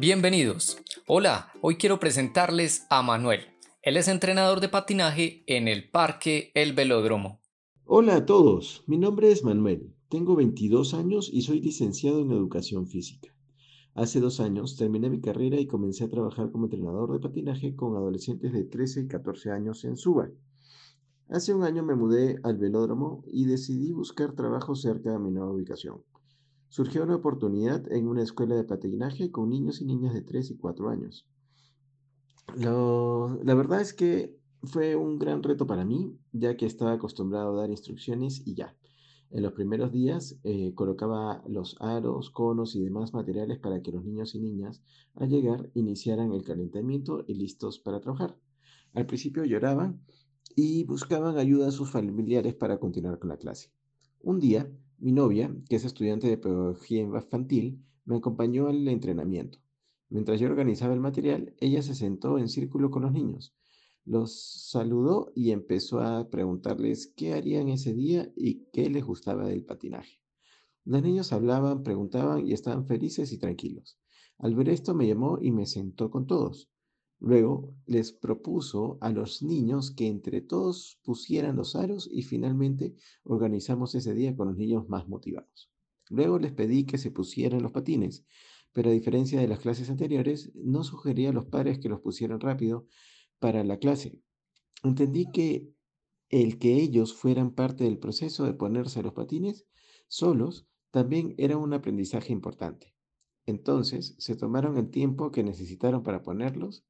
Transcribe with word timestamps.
Bienvenidos. 0.00 0.78
Hola, 1.06 1.52
hoy 1.60 1.76
quiero 1.76 2.00
presentarles 2.00 2.86
a 2.88 3.02
Manuel. 3.02 3.40
Él 3.82 3.98
es 3.98 4.08
entrenador 4.08 4.60
de 4.60 4.70
patinaje 4.70 5.44
en 5.46 5.68
el 5.68 5.90
Parque 5.90 6.52
El 6.54 6.72
Velódromo. 6.72 7.42
Hola 7.84 8.16
a 8.16 8.24
todos, 8.24 8.82
mi 8.86 8.96
nombre 8.96 9.30
es 9.30 9.44
Manuel, 9.44 9.94
tengo 10.08 10.36
22 10.36 10.94
años 10.94 11.28
y 11.30 11.42
soy 11.42 11.60
licenciado 11.60 12.22
en 12.22 12.30
educación 12.30 12.86
física. 12.86 13.28
Hace 13.92 14.20
dos 14.20 14.40
años 14.40 14.78
terminé 14.78 15.10
mi 15.10 15.20
carrera 15.20 15.60
y 15.60 15.66
comencé 15.66 16.04
a 16.04 16.08
trabajar 16.08 16.50
como 16.50 16.64
entrenador 16.64 17.12
de 17.12 17.20
patinaje 17.20 17.76
con 17.76 17.94
adolescentes 17.94 18.54
de 18.54 18.64
13 18.64 19.02
y 19.02 19.06
14 19.06 19.50
años 19.50 19.84
en 19.84 19.98
Suba. 19.98 20.30
Hace 21.28 21.52
un 21.52 21.62
año 21.62 21.82
me 21.82 21.94
mudé 21.94 22.40
al 22.42 22.56
velódromo 22.56 23.22
y 23.26 23.44
decidí 23.44 23.92
buscar 23.92 24.32
trabajo 24.32 24.74
cerca 24.74 25.12
de 25.12 25.18
mi 25.18 25.30
nueva 25.30 25.52
ubicación. 25.52 26.02
Surgió 26.70 27.02
una 27.02 27.16
oportunidad 27.16 27.90
en 27.92 28.06
una 28.06 28.22
escuela 28.22 28.54
de 28.54 28.62
patinaje 28.62 29.32
con 29.32 29.50
niños 29.50 29.80
y 29.80 29.86
niñas 29.86 30.14
de 30.14 30.22
3 30.22 30.52
y 30.52 30.56
4 30.56 30.88
años. 30.88 31.26
la 32.56 33.54
verdad 33.54 33.80
es 33.80 33.92
que 33.92 34.38
fue 34.62 34.94
un 34.94 35.18
gran 35.18 35.42
reto 35.42 35.66
para 35.66 35.84
mí, 35.84 36.16
ya 36.32 36.56
que 36.56 36.66
estaba 36.66 36.92
acostumbrado 36.92 37.52
a 37.52 37.60
dar 37.62 37.70
instrucciones 37.70 38.46
y 38.46 38.54
ya. 38.54 38.76
En 39.32 39.42
los 39.42 39.52
primeros 39.52 39.90
días 39.90 40.38
eh, 40.44 40.72
colocaba 40.74 41.42
los 41.48 41.76
aros, 41.80 42.30
conos 42.30 42.76
y 42.76 42.84
demás 42.84 43.14
materiales 43.14 43.58
para 43.58 43.82
que 43.82 43.90
los 43.90 44.04
niños 44.04 44.36
y 44.36 44.40
niñas 44.40 44.80
al 45.16 45.28
llegar 45.28 45.70
iniciaran 45.74 46.32
el 46.32 46.44
calentamiento 46.44 47.24
y 47.26 47.34
listos 47.34 47.80
para 47.80 48.00
trabajar. 48.00 48.36
Al 48.94 49.06
principio 49.06 49.44
lloraban 49.44 50.04
y 50.54 50.84
buscaban 50.84 51.36
ayuda 51.36 51.66
a 51.68 51.72
sus 51.72 51.90
familiares 51.90 52.54
para 52.54 52.78
continuar 52.78 53.18
con 53.18 53.30
la 53.30 53.38
clase. 53.38 53.72
Un 54.22 54.38
día 54.38 54.70
mi 55.00 55.12
novia, 55.12 55.54
que 55.68 55.76
es 55.76 55.84
estudiante 55.84 56.28
de 56.28 56.38
pedagogía 56.38 57.00
infantil, 57.00 57.82
me 58.04 58.16
acompañó 58.16 58.68
al 58.68 58.86
entrenamiento. 58.86 59.58
Mientras 60.10 60.38
yo 60.40 60.48
organizaba 60.48 60.92
el 60.92 61.00
material, 61.00 61.54
ella 61.58 61.82
se 61.82 61.94
sentó 61.94 62.38
en 62.38 62.48
círculo 62.48 62.90
con 62.90 63.02
los 63.02 63.12
niños. 63.12 63.54
Los 64.04 64.68
saludó 64.70 65.32
y 65.34 65.52
empezó 65.52 66.00
a 66.00 66.28
preguntarles 66.30 67.12
qué 67.16 67.32
harían 67.32 67.68
ese 67.68 67.94
día 67.94 68.30
y 68.36 68.66
qué 68.72 68.90
les 68.90 69.04
gustaba 69.04 69.46
del 69.46 69.64
patinaje. 69.64 70.20
Los 70.84 71.02
niños 71.02 71.32
hablaban, 71.32 71.82
preguntaban 71.82 72.46
y 72.46 72.52
estaban 72.52 72.86
felices 72.86 73.32
y 73.32 73.38
tranquilos. 73.38 73.98
Al 74.38 74.54
ver 74.54 74.68
esto 74.70 74.94
me 74.94 75.06
llamó 75.06 75.38
y 75.40 75.50
me 75.52 75.66
sentó 75.66 76.10
con 76.10 76.26
todos. 76.26 76.68
Luego 77.20 77.74
les 77.86 78.12
propuso 78.12 78.96
a 79.02 79.10
los 79.10 79.42
niños 79.42 79.90
que 79.90 80.06
entre 80.06 80.40
todos 80.40 80.98
pusieran 81.02 81.56
los 81.56 81.76
aros 81.76 82.08
y 82.10 82.22
finalmente 82.22 82.94
organizamos 83.24 83.94
ese 83.94 84.14
día 84.14 84.34
con 84.34 84.48
los 84.48 84.56
niños 84.56 84.88
más 84.88 85.06
motivados. 85.06 85.70
Luego 86.08 86.38
les 86.38 86.52
pedí 86.52 86.86
que 86.86 86.96
se 86.96 87.10
pusieran 87.10 87.62
los 87.62 87.72
patines, 87.72 88.24
pero 88.72 88.88
a 88.88 88.94
diferencia 88.94 89.38
de 89.38 89.48
las 89.48 89.60
clases 89.60 89.90
anteriores, 89.90 90.50
no 90.54 90.82
sugería 90.82 91.28
a 91.28 91.32
los 91.34 91.44
padres 91.44 91.78
que 91.78 91.90
los 91.90 92.00
pusieran 92.00 92.40
rápido 92.40 92.86
para 93.38 93.64
la 93.64 93.78
clase. 93.78 94.22
Entendí 94.82 95.30
que 95.30 95.70
el 96.30 96.58
que 96.58 96.74
ellos 96.74 97.12
fueran 97.12 97.54
parte 97.54 97.84
del 97.84 97.98
proceso 97.98 98.44
de 98.44 98.54
ponerse 98.54 99.02
los 99.02 99.12
patines 99.12 99.66
solos 100.08 100.66
también 100.90 101.34
era 101.36 101.56
un 101.56 101.74
aprendizaje 101.74 102.32
importante. 102.32 102.94
Entonces 103.46 104.14
se 104.18 104.36
tomaron 104.36 104.78
el 104.78 104.90
tiempo 104.90 105.30
que 105.30 105.42
necesitaron 105.42 106.02
para 106.02 106.22
ponerlos 106.22 106.84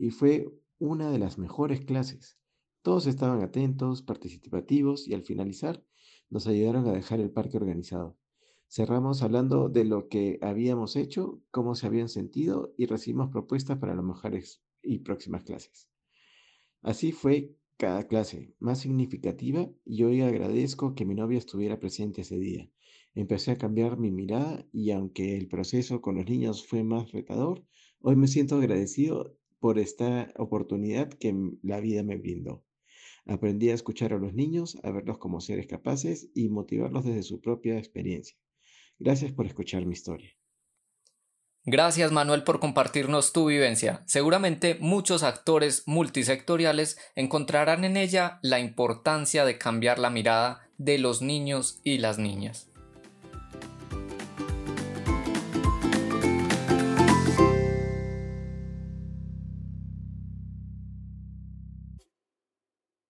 y 0.00 0.08
fue 0.10 0.50
una 0.78 1.10
de 1.10 1.18
las 1.18 1.36
mejores 1.36 1.82
clases. 1.82 2.38
Todos 2.80 3.06
estaban 3.06 3.42
atentos, 3.42 4.00
participativos 4.00 5.06
y 5.06 5.12
al 5.12 5.22
finalizar 5.22 5.84
nos 6.30 6.46
ayudaron 6.46 6.88
a 6.88 6.92
dejar 6.92 7.20
el 7.20 7.30
parque 7.30 7.58
organizado. 7.58 8.16
Cerramos 8.66 9.22
hablando 9.22 9.68
de 9.68 9.84
lo 9.84 10.08
que 10.08 10.38
habíamos 10.40 10.96
hecho, 10.96 11.42
cómo 11.50 11.74
se 11.74 11.86
habían 11.86 12.08
sentido 12.08 12.72
y 12.78 12.86
recibimos 12.86 13.28
propuestas 13.28 13.76
para 13.76 13.94
las 13.94 14.02
mejores 14.02 14.62
y 14.82 15.00
próximas 15.00 15.44
clases. 15.44 15.90
Así 16.80 17.12
fue 17.12 17.54
cada 17.76 18.06
clase, 18.06 18.54
más 18.58 18.78
significativa, 18.78 19.68
y 19.84 20.04
hoy 20.04 20.22
agradezco 20.22 20.94
que 20.94 21.04
mi 21.04 21.14
novia 21.14 21.36
estuviera 21.36 21.78
presente 21.78 22.22
ese 22.22 22.38
día. 22.38 22.70
Empecé 23.14 23.50
a 23.50 23.58
cambiar 23.58 23.98
mi 23.98 24.10
mirada 24.12 24.66
y 24.72 24.92
aunque 24.92 25.36
el 25.36 25.46
proceso 25.46 26.00
con 26.00 26.14
los 26.14 26.24
niños 26.24 26.66
fue 26.66 26.84
más 26.84 27.12
retador, 27.12 27.66
hoy 28.00 28.16
me 28.16 28.28
siento 28.28 28.56
agradecido 28.56 29.36
por 29.60 29.78
esta 29.78 30.32
oportunidad 30.36 31.10
que 31.10 31.34
la 31.62 31.80
vida 31.80 32.02
me 32.02 32.16
brindó. 32.16 32.64
Aprendí 33.26 33.70
a 33.70 33.74
escuchar 33.74 34.12
a 34.12 34.18
los 34.18 34.34
niños, 34.34 34.78
a 34.82 34.90
verlos 34.90 35.18
como 35.18 35.40
seres 35.40 35.66
capaces 35.66 36.30
y 36.34 36.48
motivarlos 36.48 37.04
desde 37.04 37.22
su 37.22 37.40
propia 37.40 37.78
experiencia. 37.78 38.36
Gracias 38.98 39.32
por 39.32 39.46
escuchar 39.46 39.86
mi 39.86 39.92
historia. 39.92 40.30
Gracias 41.64 42.10
Manuel 42.10 42.42
por 42.42 42.58
compartirnos 42.58 43.32
tu 43.34 43.46
vivencia. 43.46 44.02
Seguramente 44.06 44.78
muchos 44.80 45.22
actores 45.22 45.82
multisectoriales 45.86 46.98
encontrarán 47.14 47.84
en 47.84 47.98
ella 47.98 48.38
la 48.42 48.60
importancia 48.60 49.44
de 49.44 49.58
cambiar 49.58 49.98
la 49.98 50.08
mirada 50.08 50.70
de 50.78 50.98
los 50.98 51.20
niños 51.20 51.80
y 51.84 51.98
las 51.98 52.18
niñas. 52.18 52.69